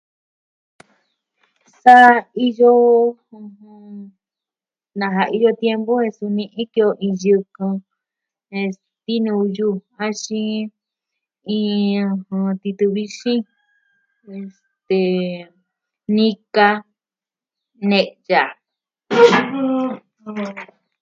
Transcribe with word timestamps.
Sa 1.81 1.95
iyo... 2.47 2.73
na 4.99 5.07
iyo 5.37 5.49
tiempu 5.61 5.93
su 6.17 6.25
ni'i 6.37 6.63
ke'en 6.73 6.95
yɨkɨn, 7.23 7.73
es... 8.59 8.75
tinuyu, 9.05 9.69
axin... 10.05 10.61
mm... 10.69 10.73
iin 11.55 12.01
titɨ 12.61 12.85
vixin, 12.95 13.41
este... 14.37 14.99
nika, 16.15 16.69
ne'ya. 17.89 18.43